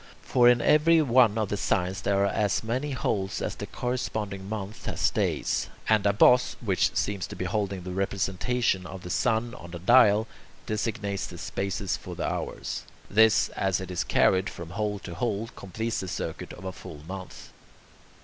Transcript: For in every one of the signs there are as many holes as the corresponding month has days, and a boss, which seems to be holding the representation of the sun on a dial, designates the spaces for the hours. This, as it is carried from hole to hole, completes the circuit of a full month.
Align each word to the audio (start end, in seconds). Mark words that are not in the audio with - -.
For 0.23 0.49
in 0.49 0.61
every 0.61 0.99
one 1.03 1.37
of 1.37 1.49
the 1.49 1.57
signs 1.57 2.01
there 2.01 2.23
are 2.23 2.33
as 2.33 2.63
many 2.63 2.89
holes 2.89 3.39
as 3.39 3.53
the 3.53 3.67
corresponding 3.67 4.49
month 4.49 4.87
has 4.87 5.11
days, 5.11 5.67
and 5.87 6.07
a 6.07 6.11
boss, 6.11 6.55
which 6.59 6.95
seems 6.95 7.27
to 7.27 7.35
be 7.35 7.45
holding 7.45 7.83
the 7.83 7.91
representation 7.91 8.87
of 8.87 9.03
the 9.03 9.11
sun 9.11 9.53
on 9.53 9.75
a 9.75 9.77
dial, 9.77 10.25
designates 10.65 11.27
the 11.27 11.37
spaces 11.37 11.97
for 11.97 12.15
the 12.15 12.25
hours. 12.27 12.81
This, 13.11 13.49
as 13.49 13.79
it 13.79 13.91
is 13.91 14.03
carried 14.03 14.49
from 14.49 14.71
hole 14.71 14.97
to 14.97 15.13
hole, 15.13 15.51
completes 15.55 15.99
the 15.99 16.07
circuit 16.07 16.51
of 16.53 16.65
a 16.65 16.71
full 16.71 17.01
month. 17.07 17.51